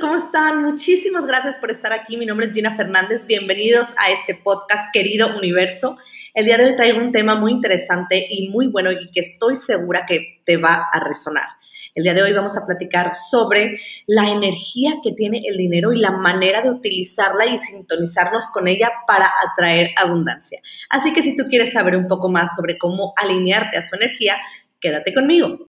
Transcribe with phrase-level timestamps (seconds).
[0.00, 0.62] ¿cómo están?
[0.62, 2.16] Muchísimas gracias por estar aquí.
[2.16, 3.26] Mi nombre es Gina Fernández.
[3.26, 5.96] Bienvenidos a este podcast, querido universo.
[6.34, 9.56] El día de hoy traigo un tema muy interesante y muy bueno y que estoy
[9.56, 11.46] segura que te va a resonar.
[11.94, 15.98] El día de hoy vamos a platicar sobre la energía que tiene el dinero y
[15.98, 20.60] la manera de utilizarla y sintonizarnos con ella para atraer abundancia.
[20.90, 24.36] Así que si tú quieres saber un poco más sobre cómo alinearte a su energía,
[24.78, 25.66] quédate conmigo.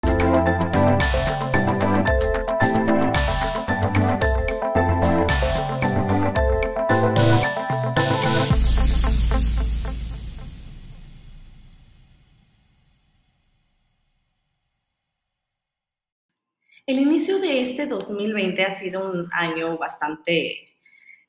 [17.28, 20.70] Inicio de este 2020 ha sido un año bastante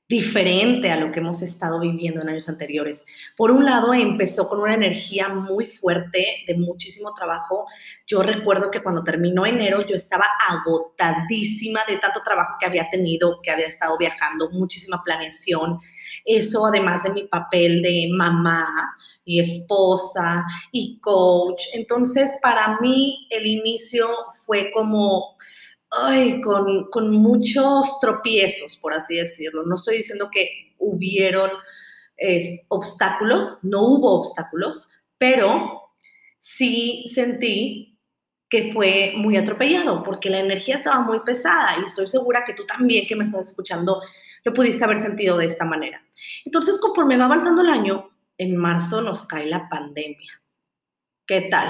[0.08, 3.04] diferente a lo que hemos estado viviendo en años anteriores.
[3.36, 7.66] Por un lado, empezó con una energía muy fuerte de muchísimo trabajo.
[8.06, 13.40] Yo recuerdo que cuando terminó enero yo estaba agotadísima de tanto trabajo que había tenido,
[13.42, 15.80] que había estado viajando, muchísima planeación.
[16.24, 18.66] Eso además de mi papel de mamá
[19.24, 21.64] y esposa y coach.
[21.74, 24.08] Entonces, para mí el inicio
[24.46, 25.36] fue como
[25.90, 29.64] ay, con, muchos tropiezos, por así decirlo.
[29.64, 31.50] No estoy diciendo que hubieron
[32.68, 35.82] obstáculos, no hubo obstáculos, pero
[36.38, 37.96] sí sentí
[38.48, 42.64] que fue muy atropellado porque la energía estaba muy pesada y estoy segura que tú
[42.66, 44.00] también que me estás escuchando
[44.44, 46.02] lo pudiste haber sentido de esta manera.
[46.44, 50.40] Entonces, conforme va avanzando el año, en marzo nos cae la pandemia.
[51.28, 51.68] ¿Qué tal?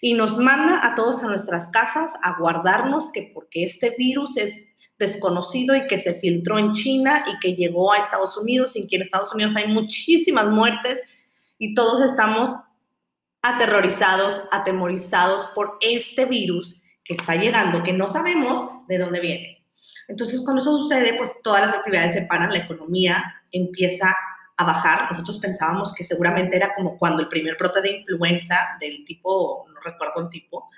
[0.00, 4.68] y nos manda a todos a nuestras casas a guardarnos que porque este virus es
[4.98, 8.96] desconocido y que se filtró en China y que llegó a Estados Unidos y que
[8.96, 11.02] en Estados Unidos hay muchísimas muertes
[11.58, 12.54] y todos estamos
[13.42, 19.66] aterrorizados, atemorizados por este virus que está llegando, que no sabemos de dónde viene.
[20.08, 24.14] Entonces, cuando eso sucede, pues todas las actividades se paran, la economía empieza
[24.60, 25.10] a bajar.
[25.10, 29.80] Nosotros pensábamos que seguramente era como cuando el primer brote de influenza del tipo, no
[29.80, 30.68] recuerdo el tipo,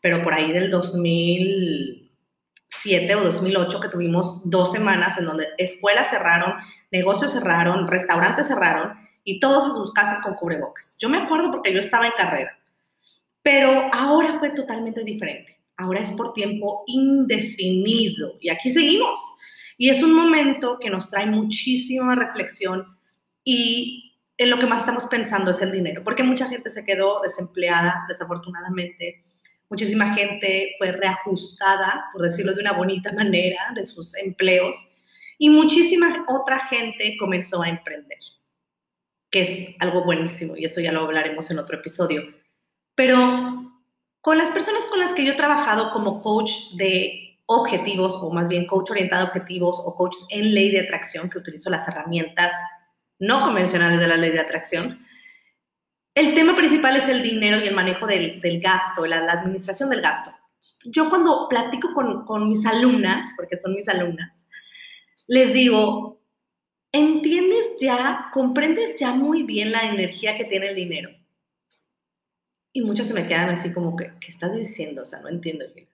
[0.00, 6.54] pero por ahí del 2007 o 2008 que tuvimos dos semanas en donde escuelas cerraron,
[6.90, 8.94] negocios cerraron, restaurantes cerraron
[9.24, 10.96] y todos a sus casas con cubrebocas.
[11.00, 12.58] Yo me acuerdo porque yo estaba en carrera,
[13.42, 15.58] pero ahora fue totalmente diferente.
[15.76, 19.20] Ahora es por tiempo indefinido y aquí seguimos.
[19.78, 22.86] Y es un momento que nos trae muchísima reflexión
[23.44, 27.20] y en lo que más estamos pensando es el dinero, porque mucha gente se quedó
[27.20, 29.22] desempleada, desafortunadamente.
[29.68, 34.76] Muchísima gente fue reajustada, por decirlo de una bonita manera, de sus empleos.
[35.38, 38.18] Y muchísima otra gente comenzó a emprender,
[39.30, 42.22] que es algo buenísimo, y eso ya lo hablaremos en otro episodio.
[42.94, 43.72] Pero
[44.20, 48.48] con las personas con las que yo he trabajado como coach de objetivos, o más
[48.48, 52.52] bien coach orientado a objetivos, o coach en ley de atracción, que utilizo las herramientas
[53.22, 55.06] no convencionales de la ley de atracción.
[56.12, 60.32] El tema principal es el dinero y el manejo del, gasto, la, administración del gasto.
[60.84, 64.48] Yo cuando platico con, con mis alumnas, porque son mis alumnas,
[65.28, 66.20] les digo,
[66.90, 71.10] ¿entiendes ya, comprendes ya muy bien la energía que tiene el dinero?
[72.72, 75.02] Y muchos se me quedan así como que, ¿qué estás diciendo?
[75.02, 75.88] O sea, no entiendo bien.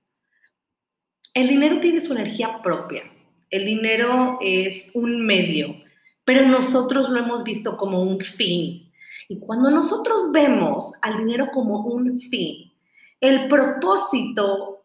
[1.35, 3.03] El dinero tiene su energía propia.
[3.51, 5.88] El dinero es un medio
[6.29, 8.93] pero nosotros lo hemos visto como un fin.
[9.31, 12.71] Y cuando nosotros vemos al dinero como un fin,
[13.19, 14.85] el propósito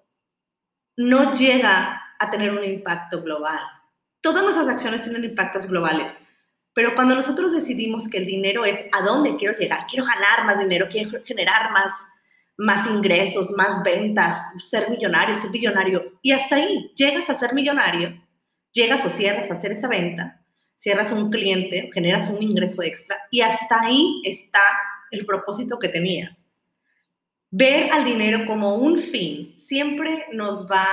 [0.95, 3.59] no llega a tener un impacto global.
[4.21, 6.17] Todas nuestras acciones tienen impactos globales,
[6.73, 10.59] pero cuando nosotros decidimos que el dinero es a dónde quiero llegar, quiero ganar más
[10.59, 11.91] dinero, quiero generar más,
[12.55, 18.13] más ingresos, más ventas, ser millonario, ser millonario, y hasta ahí llegas a ser millonario,
[18.71, 20.39] llegas o cierras a hacer esa venta,
[20.75, 24.61] cierras un cliente, generas un ingreso extra y hasta ahí está
[25.11, 26.49] el propósito que tenías.
[27.49, 30.87] Ver al dinero como un fin siempre nos va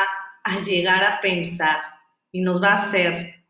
[0.44, 1.80] a llegar a pensar
[2.30, 3.46] y nos va a hacer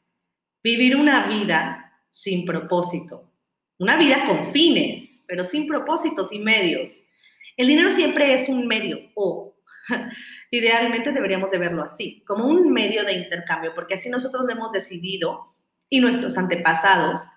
[0.62, 3.32] vivir una vida sin propósito,
[3.78, 7.02] una vida con fines, pero sin propósitos y medios.
[7.56, 9.56] El dinero siempre es un medio o
[10.50, 14.70] idealmente deberíamos de verlo así, como un medio de intercambio, porque así nosotros lo hemos
[14.70, 15.54] decidido
[15.90, 17.28] y nuestros antepasados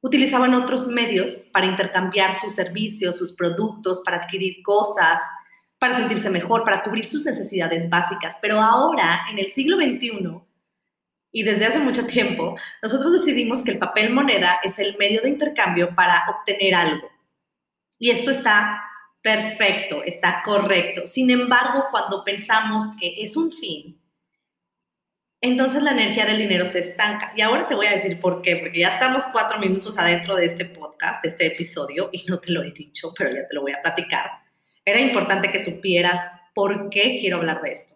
[0.00, 5.20] utilizaban otros medios para intercambiar sus servicios, sus productos, para adquirir cosas,
[5.78, 8.38] para sentirse mejor, para cubrir sus necesidades básicas.
[8.40, 10.40] Pero ahora, en el siglo XXI,
[11.30, 15.28] y desde hace mucho tiempo, nosotros decidimos que el papel moneda es el medio de
[15.28, 17.08] intercambio para obtener algo.
[17.98, 18.82] Y esto está
[19.20, 21.02] perfecto, está correcto.
[21.04, 23.97] Sin embargo, cuando pensamos que es un fin,
[25.40, 27.32] entonces la energía del dinero se estanca.
[27.36, 30.46] Y ahora te voy a decir por qué, porque ya estamos cuatro minutos adentro de
[30.46, 33.62] este podcast, de este episodio, y no te lo he dicho, pero ya te lo
[33.62, 34.30] voy a platicar.
[34.84, 36.20] Era importante que supieras
[36.54, 37.94] por qué quiero hablar de esto.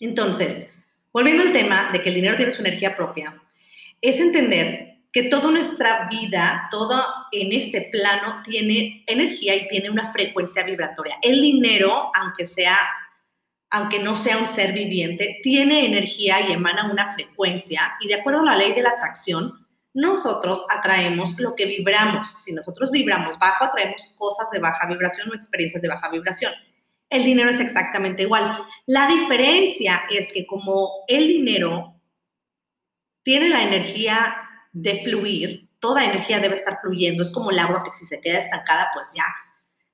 [0.00, 0.70] Entonces,
[1.12, 3.40] volviendo al tema de que el dinero tiene su energía propia,
[4.00, 10.10] es entender que toda nuestra vida, todo en este plano tiene energía y tiene una
[10.12, 11.16] frecuencia vibratoria.
[11.22, 12.76] El dinero, aunque sea
[13.72, 18.40] aunque no sea un ser viviente, tiene energía y emana una frecuencia y de acuerdo
[18.40, 22.36] a la ley de la atracción, nosotros atraemos lo que vibramos.
[22.42, 26.52] Si nosotros vibramos bajo, atraemos cosas de baja vibración o experiencias de baja vibración.
[27.08, 28.58] El dinero es exactamente igual.
[28.86, 31.98] La diferencia es que como el dinero
[33.22, 34.36] tiene la energía
[34.72, 38.38] de fluir, toda energía debe estar fluyendo, es como el agua que si se queda
[38.38, 39.24] estancada, pues ya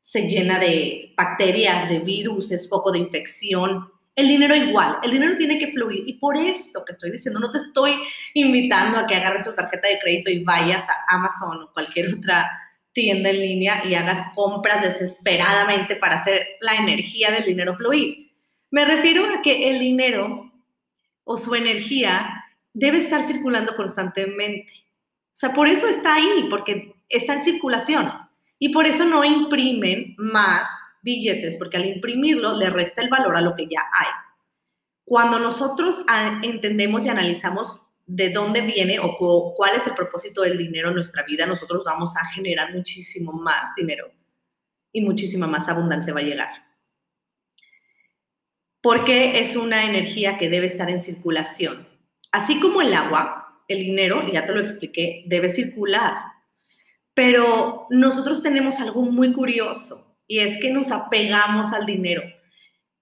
[0.00, 3.91] se llena de bacterias, de virus, es foco de infección.
[4.15, 7.50] El dinero igual, el dinero tiene que fluir y por esto que estoy diciendo, no
[7.50, 7.95] te estoy
[8.35, 12.50] invitando a que agarres tu tarjeta de crédito y vayas a Amazon o cualquier otra
[12.93, 18.33] tienda en línea y hagas compras desesperadamente para hacer la energía del dinero fluir.
[18.71, 20.53] Me refiero a que el dinero
[21.25, 24.69] o su energía debe estar circulando constantemente.
[24.69, 28.11] O sea, por eso está ahí, porque está en circulación.
[28.58, 30.69] Y por eso no imprimen más
[31.02, 34.08] billetes, porque al imprimirlo le resta el valor a lo que ya hay.
[35.05, 36.05] Cuando nosotros
[36.43, 41.22] entendemos y analizamos de dónde viene o cuál es el propósito del dinero en nuestra
[41.22, 44.10] vida, nosotros vamos a generar muchísimo más dinero
[44.93, 46.49] y muchísima más abundancia va a llegar.
[48.81, 51.87] Porque es una energía que debe estar en circulación.
[52.32, 56.14] Así como el agua, el dinero, ya te lo expliqué, debe circular
[57.19, 62.23] pero nosotros tenemos algo muy curioso y es que nos apegamos al dinero.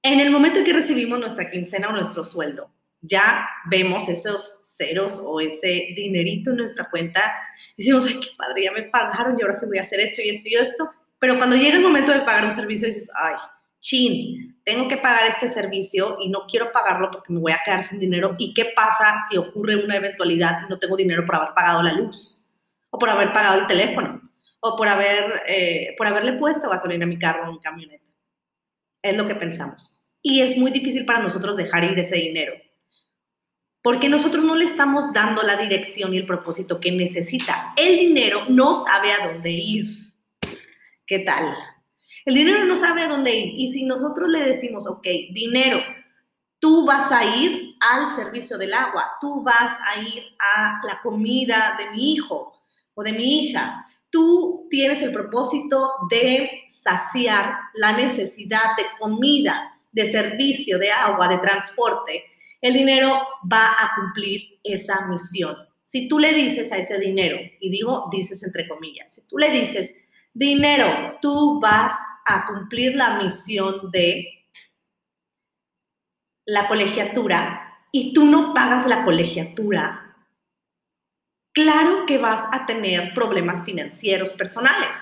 [0.01, 2.71] En el momento en que recibimos nuestra quincena o nuestro sueldo,
[3.03, 7.31] ya vemos esos ceros o ese dinerito en nuestra cuenta
[7.77, 10.31] decimos, ay, qué padre, ya me pagaron y ahora sí voy a hacer esto y
[10.31, 10.91] esto y esto.
[11.19, 13.35] Pero cuando llega el momento de pagar un servicio, dices, ay,
[13.81, 17.83] chin, tengo que pagar este servicio y no quiero pagarlo porque me voy a quedar
[17.83, 18.35] sin dinero.
[18.39, 21.93] ¿Y qué pasa si ocurre una eventualidad y no tengo dinero por haber pagado la
[21.93, 22.46] luz?
[22.97, 24.23] O por haber pagado el teléfono,
[24.61, 28.07] o por, haber, eh, por haberle puesto gasolina a mi carro o mi camioneta.
[29.03, 30.03] Es lo que pensamos.
[30.23, 32.55] Y es muy difícil para nosotros dejar ir ese dinero,
[33.83, 37.75] porque nosotros no le estamos dando la dirección y el propósito que necesita.
[37.77, 39.87] El dinero no sabe a dónde ir.
[41.07, 41.55] ¿Qué tal?
[42.25, 43.61] El dinero no sabe a dónde ir.
[43.61, 45.79] Y si nosotros le decimos, ok, dinero,
[46.59, 51.77] tú vas a ir al servicio del agua, tú vas a ir a la comida
[51.79, 52.56] de mi hijo,
[52.97, 53.85] o de mi hija.
[54.11, 61.39] Tú tienes el propósito de saciar la necesidad de comida, de servicio, de agua, de
[61.39, 62.25] transporte.
[62.61, 63.21] El dinero
[63.51, 65.57] va a cumplir esa misión.
[65.83, 69.50] Si tú le dices a ese dinero, y digo, dices entre comillas, si tú le
[69.50, 74.25] dices, dinero, tú vas a cumplir la misión de
[76.47, 80.06] la colegiatura y tú no pagas la colegiatura,
[81.57, 84.99] claro que vas a tener problemas financieros personales,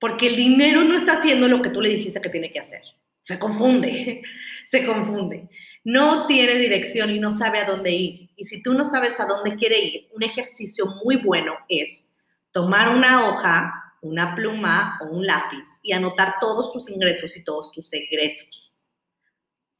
[0.00, 2.82] porque el dinero no está haciendo lo que tú le dijiste que tiene que hacer.
[3.22, 4.22] Se confunde,
[4.66, 5.48] se confunde.
[5.84, 8.30] No tiene dirección y no sabe a dónde ir.
[8.34, 12.10] Y si tú no sabes a dónde quiere ir, un ejercicio muy bueno es
[12.50, 17.70] tomar una hoja, una pluma o un lápiz y anotar todos tus ingresos y todos
[17.70, 18.74] tus egresos.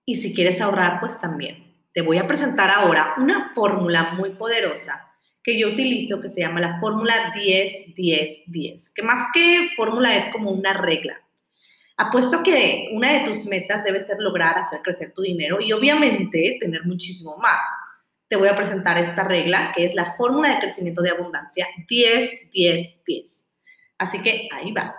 [0.07, 1.75] Y si quieres ahorrar, pues también.
[1.93, 5.09] Te voy a presentar ahora una fórmula muy poderosa
[5.42, 10.50] que yo utilizo que se llama la fórmula 10-10-10, que más que fórmula es como
[10.50, 11.20] una regla.
[11.96, 16.58] Apuesto que una de tus metas debe ser lograr hacer crecer tu dinero y obviamente
[16.61, 17.64] tener muchísimo más.
[18.28, 23.46] Te voy a presentar esta regla que es la fórmula de crecimiento de abundancia 10-10-10.
[23.99, 24.96] Así que ahí va.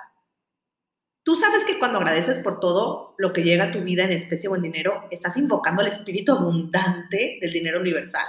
[1.24, 4.50] Tú sabes que cuando agradeces por todo lo que llega a tu vida en especie
[4.50, 8.26] o en dinero, estás invocando el espíritu abundante del dinero universal.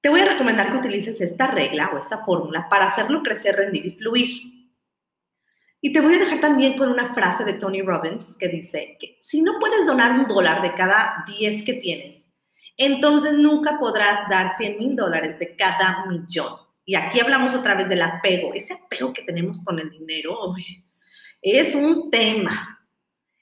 [0.00, 3.84] Te voy a recomendar que utilices esta regla o esta fórmula para hacerlo crecer, rendir
[3.86, 4.60] y fluir.
[5.82, 9.18] Y te voy a dejar también con una frase de Tony Robbins que dice que
[9.20, 12.30] si no puedes donar un dólar de cada 10 que tienes,
[12.76, 16.54] entonces nunca podrás dar 100 mil dólares de cada millón.
[16.84, 20.54] Y aquí hablamos otra vez del apego, ese apego que tenemos con el dinero
[21.42, 22.78] es un tema.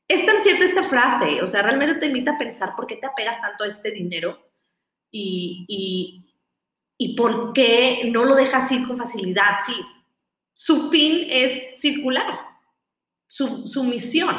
[0.07, 3.07] Es tan cierta esta frase, o sea, realmente te invita a pensar por qué te
[3.07, 4.51] apegas tanto a este dinero
[5.11, 6.28] y, y
[7.17, 9.59] por qué no lo dejas ir con facilidad.
[9.65, 9.75] Sí,
[10.53, 12.41] su fin es circular,
[13.27, 14.35] su, misión.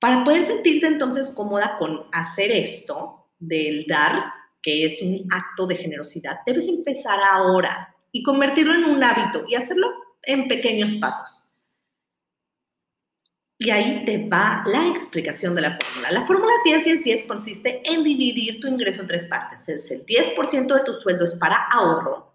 [0.00, 4.32] Para poder sentirte entonces cómoda con hacer esto, del dar,
[4.62, 9.54] que es un acto de generosidad, debes empezar ahora y convertirlo en un hábito y
[9.54, 9.88] hacerlo
[10.22, 11.47] en pequeños pasos.
[13.60, 16.12] Y ahí te va la explicación de la fórmula.
[16.12, 19.68] La fórmula 10-10-10 consiste en dividir tu ingreso en tres partes.
[19.68, 22.28] Es el 10% de tu sueldo es para ahorro,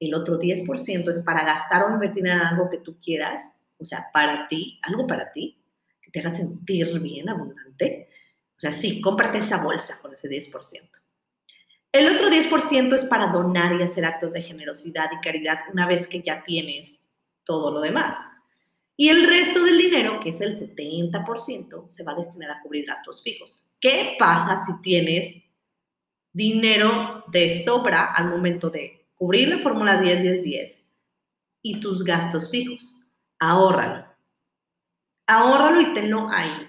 [0.00, 4.08] el otro 10% es para gastar o invertir en algo que tú quieras, o sea,
[4.12, 5.62] para ti, algo para ti,
[6.00, 8.08] que te haga sentir bien, abundante.
[8.56, 10.90] O sea, sí, cómprate esa bolsa con ese 10%.
[11.92, 16.08] El otro 10% es para donar y hacer actos de generosidad y caridad una vez
[16.08, 16.98] que ya tienes
[17.44, 18.16] todo lo demás.
[18.96, 22.86] Y el resto del dinero, que es el 70%, se va a destinar a cubrir
[22.86, 23.66] gastos fijos.
[23.80, 25.42] ¿Qué pasa si tienes
[26.32, 30.82] dinero de sobra al momento de cubrir la fórmula 10-10-10
[31.62, 32.96] y tus gastos fijos?
[33.38, 34.06] Ahórralo.
[35.26, 36.68] Ahórralo y tenlo ahí.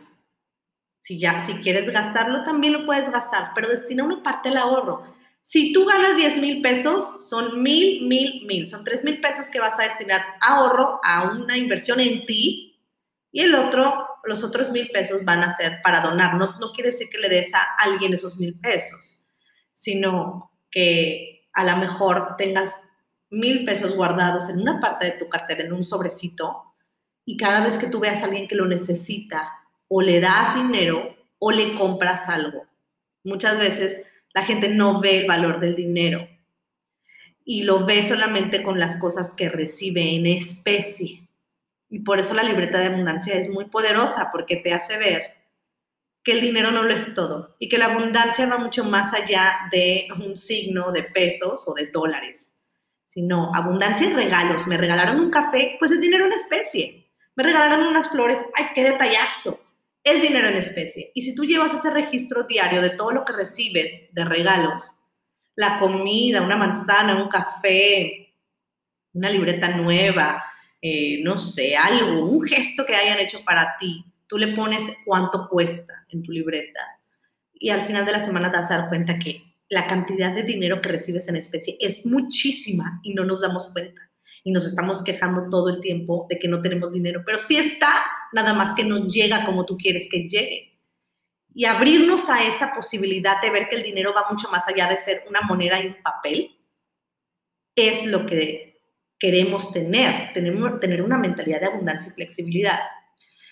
[1.01, 5.03] Si ya, si quieres gastarlo, también lo puedes gastar, pero destina una parte al ahorro.
[5.45, 8.65] Si tú ganas 10 mil pesos, son mil, mil, mil.
[8.65, 12.79] Son 3 mil pesos que vas a destinar ahorro a una inversión en ti
[13.29, 16.35] y el otro, los otros mil pesos van a ser para donar.
[16.35, 19.27] No, no quiere decir que le des a alguien esos mil pesos,
[19.73, 22.81] sino que a lo mejor tengas
[23.29, 26.73] mil pesos guardados en una parte de tu cartera, en un sobrecito,
[27.25, 29.51] y cada vez que tú veas a alguien que lo necesita,
[29.89, 32.65] o le das dinero o le compras algo.
[33.23, 34.01] Muchas veces
[34.33, 36.27] la gente no ve el valor del dinero
[37.45, 41.27] y lo ve solamente con las cosas que recibe en especie.
[41.89, 45.21] Y por eso la libreta de abundancia es muy poderosa porque te hace ver
[46.23, 49.67] que el dinero no lo es todo y que la abundancia va mucho más allá
[49.71, 52.55] de un signo de pesos o de dólares,
[53.07, 54.65] sino abundancia en regalos.
[54.65, 57.11] Me regalaron un café, pues es dinero en especie.
[57.35, 59.62] Me regalaron unas flores, ay, qué detallazo
[60.03, 61.11] es dinero en especie.
[61.13, 64.83] Y si tú llevas ese registro diario de todo lo que recibes de regalos,
[65.55, 68.35] la comida, una manzana, un café,
[69.13, 70.43] una libreta nueva,
[70.81, 75.47] eh, no sé, algo, un gesto que hayan hecho para ti, tú le pones cuánto
[75.47, 76.81] cuesta en tu libreta.
[77.53, 80.43] Y al final de la semana te vas a dar cuenta que la cantidad de
[80.43, 84.01] dinero que recibes en especie es muchísima y no nos damos cuenta
[84.43, 88.03] y nos estamos quejando todo el tiempo de que no tenemos dinero, pero sí está,
[88.33, 90.77] nada más que no llega como tú quieres que llegue.
[91.55, 94.97] Y abrirnos a esa posibilidad de ver que el dinero va mucho más allá de
[94.97, 96.57] ser una moneda y un papel,
[97.75, 98.81] es lo que
[99.17, 102.79] queremos tener, tenemos, tener una mentalidad de abundancia y flexibilidad.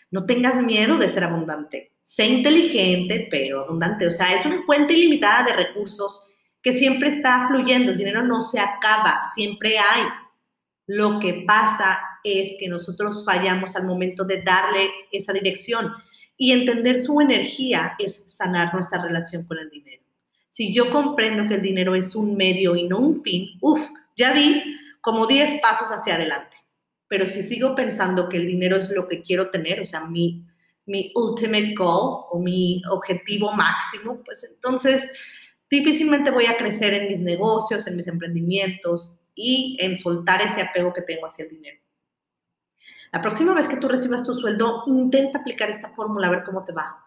[0.10, 4.94] No tengas miedo de ser abundante, sé inteligente, pero abundante, o sea, es una fuente
[4.94, 6.28] ilimitada de recursos
[6.62, 10.04] que siempre está fluyendo, el dinero no se acaba, siempre hay.
[10.94, 15.90] Lo que pasa es que nosotros fallamos al momento de darle esa dirección
[16.36, 20.04] y entender su energía es sanar nuestra relación con el dinero.
[20.50, 23.80] Si yo comprendo que el dinero es un medio y no un fin, uff,
[24.18, 24.62] ya di
[25.00, 26.58] como 10 pasos hacia adelante.
[27.08, 30.44] Pero si sigo pensando que el dinero es lo que quiero tener, o sea, mi,
[30.88, 35.10] mi ultimate goal o mi objetivo máximo, pues entonces
[35.70, 40.94] difícilmente voy a crecer en mis negocios, en mis emprendimientos, y en soltar ese apego
[40.94, 41.82] que tengo hacia el dinero.
[43.12, 46.64] La próxima vez que tú recibas tu sueldo, intenta aplicar esta fórmula a ver cómo
[46.64, 46.98] te va.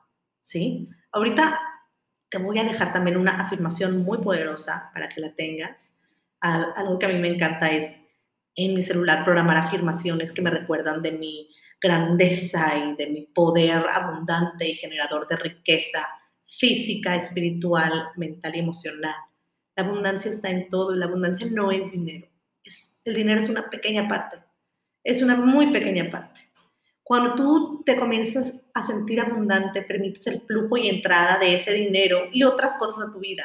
[0.40, 0.90] ¿Sí?
[1.12, 1.58] Ahorita
[2.28, 5.94] te voy a dejar también una afirmación muy poderosa para que la tengas.
[6.40, 7.94] Algo que a mí me encanta es
[8.54, 11.48] en mi celular programar afirmaciones que me recuerdan de mi
[11.80, 16.06] grandeza y de mi poder abundante y generador de riqueza
[16.46, 19.14] física, espiritual, mental y emocional.
[19.76, 22.28] La abundancia está en todo la abundancia no es dinero.
[23.04, 24.38] El dinero es una pequeña parte,
[25.02, 26.40] es una muy pequeña parte.
[27.02, 32.28] Cuando tú te comienzas a sentir abundante, permites el flujo y entrada de ese dinero
[32.32, 33.44] y otras cosas a tu vida.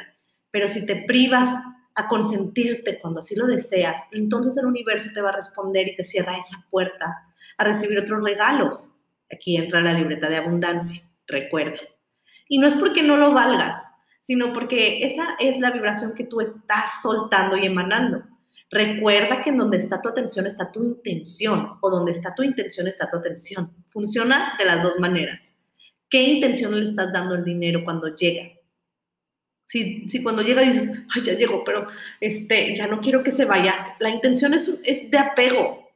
[0.50, 1.48] Pero si te privas
[1.94, 6.04] a consentirte cuando así lo deseas, entonces el universo te va a responder y te
[6.04, 7.26] cierra esa puerta
[7.58, 8.96] a recibir otros regalos.
[9.30, 11.78] Aquí entra la libreta de abundancia, recuerda.
[12.48, 13.89] Y no es porque no lo valgas,
[14.20, 18.22] sino porque esa es la vibración que tú estás soltando y emanando.
[18.70, 22.86] Recuerda que en donde está tu atención está tu intención o donde está tu intención
[22.86, 23.72] está tu atención.
[23.90, 25.54] Funciona de las dos maneras.
[26.08, 28.50] ¿Qué intención le estás dando al dinero cuando llega?
[29.64, 31.86] Si, si cuando llega dices, ay, ya llegó, pero
[32.20, 35.90] este, ya no quiero que se vaya, la intención es, es de apego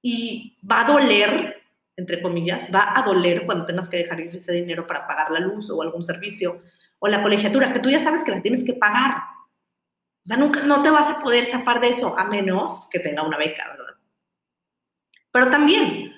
[0.00, 1.56] y va a doler,
[1.96, 5.40] entre comillas, va a doler cuando tengas que dejar ir ese dinero para pagar la
[5.40, 6.62] luz o algún servicio
[6.98, 9.16] o la colegiatura, que tú ya sabes que la tienes que pagar.
[10.24, 13.22] O sea, nunca, no te vas a poder zafar de eso, a menos que tenga
[13.26, 13.94] una beca, ¿verdad?
[15.30, 16.12] Pero también,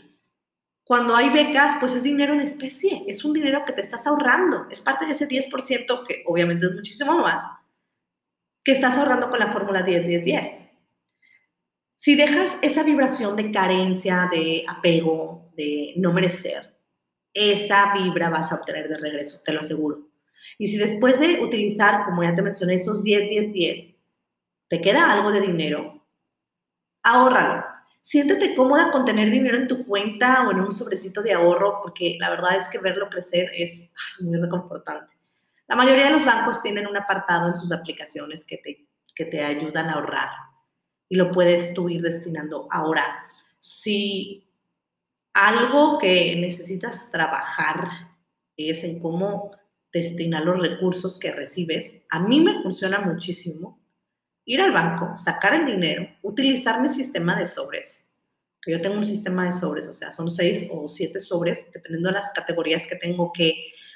[0.88, 4.66] Cuando hay becas, pues es dinero en especie, es un dinero que te estás ahorrando,
[4.70, 7.42] es parte de ese 10%, que obviamente es muchísimo más,
[8.64, 10.70] que estás ahorrando con la fórmula 10-10-10.
[11.94, 16.75] Si dejas esa vibración de carencia, de apego, de no merecer,
[17.35, 20.08] esa vibra vas a obtener de regreso, te lo aseguro.
[20.58, 23.94] Y si después de utilizar, como ya te mencioné, esos 10, 10, 10,
[24.68, 26.04] te queda algo de dinero,
[27.02, 27.64] ahórralo.
[28.02, 32.16] Siéntete cómoda con tener dinero en tu cuenta o en un sobrecito de ahorro, porque
[32.18, 35.12] la verdad es que verlo crecer es muy reconfortante.
[35.68, 39.44] La mayoría de los bancos tienen un apartado en sus aplicaciones que te, que te
[39.44, 40.30] ayudan a ahorrar
[41.08, 42.66] y lo puedes tú ir destinando.
[42.70, 43.24] Ahora,
[43.60, 44.50] si
[45.34, 47.88] algo que necesitas trabajar
[48.56, 49.52] es en cómo
[49.92, 53.80] destinar los recursos que recibes, a mí me funciona muchísimo
[54.45, 58.11] ir al banco, sacar el dinero, utilizar mi sistema de sobres.
[58.66, 62.14] Yo tengo un sistema de sobres, o sea, son seis o siete sobres, dependiendo de
[62.14, 63.54] las categorías que tengo que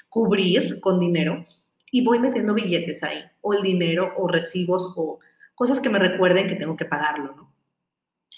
[0.09, 1.45] cubrir con dinero,
[1.91, 5.19] y voy metiendo billetes ahí, o el dinero, o recibos, o
[5.53, 7.51] cosas que me recuerden que tengo que pagarlo.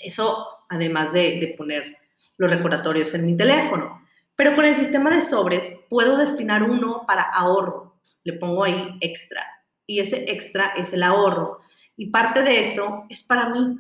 [0.01, 1.97] Eso, además de, de poner
[2.37, 4.04] los recordatorios en mi teléfono.
[4.35, 8.01] Pero con el sistema de sobres puedo destinar uno para ahorro.
[8.23, 9.43] Le pongo ahí extra.
[9.87, 11.59] Y ese extra es el ahorro.
[11.95, 13.79] Y parte de eso es para mí.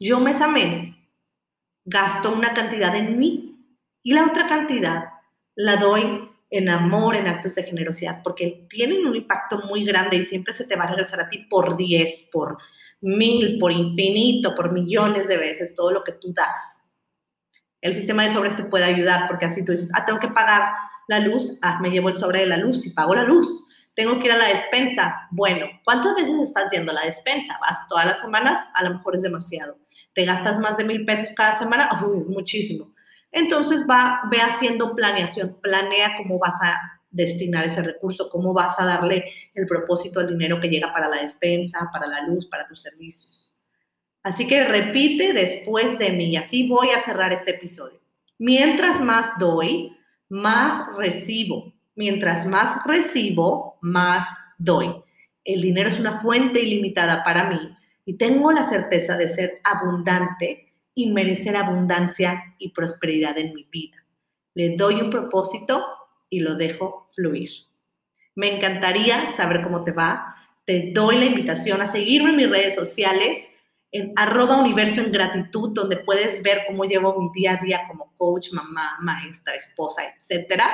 [0.00, 0.92] Yo mes a mes
[1.84, 3.56] gasto una cantidad en mí
[4.02, 5.04] y la otra cantidad
[5.54, 10.22] la doy en amor, en actos de generosidad, porque tienen un impacto muy grande y
[10.22, 12.58] siempre se te va a regresar a ti por 10, por
[13.00, 16.82] mil, por infinito, por millones de veces todo lo que tú das.
[17.86, 20.70] El sistema de sobres te puede ayudar porque así tú dices, ah, tengo que pagar
[21.08, 24.18] la luz, ah, me llevo el sobre de la luz y pago la luz tengo
[24.18, 25.26] que ir a la despensa.
[25.30, 27.58] Bueno, ¿cuántas veces estás yendo a la despensa?
[27.60, 28.60] ¿Vas todas las semanas?
[28.74, 29.78] A lo mejor es demasiado.
[30.14, 31.88] ¿Te gastas más de mil pesos cada semana?
[32.06, 32.92] Uy, es muchísimo.
[33.32, 36.78] Entonces va, ve haciendo planeación, planea cómo vas a
[37.10, 41.22] destinar ese recurso, cómo vas a darle el propósito al dinero que llega para la
[41.22, 43.55] despensa, para la luz, para tus servicios.
[44.26, 48.00] Así que repite después de mí así voy a cerrar este episodio.
[48.38, 49.96] Mientras más doy,
[50.28, 51.72] más recibo.
[51.94, 54.26] Mientras más recibo, más
[54.58, 54.92] doy.
[55.44, 60.72] El dinero es una fuente ilimitada para mí y tengo la certeza de ser abundante
[60.92, 64.04] y merecer abundancia y prosperidad en mi vida.
[64.54, 65.86] Le doy un propósito
[66.28, 67.50] y lo dejo fluir.
[68.34, 70.34] Me encantaría saber cómo te va.
[70.64, 73.52] Te doy la invitación a seguirme en mis redes sociales
[73.96, 78.12] en arroba universo en gratitud, donde puedes ver cómo llevo mi día a día como
[78.16, 80.70] coach, mamá, maestra, esposa, etcétera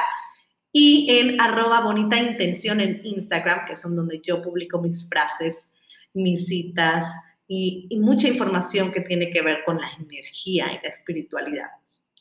[0.73, 5.69] y en arroba bonita intención en Instagram, que son donde yo publico mis frases,
[6.15, 7.15] mis citas
[7.47, 11.69] y, y, mucha información que tiene que ver con la energía y la espiritualidad.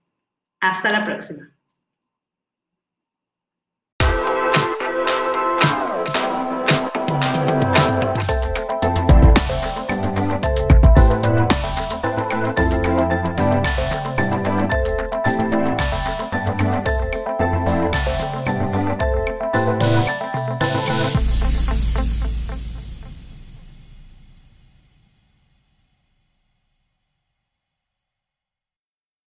[0.60, 1.56] Hasta la próxima.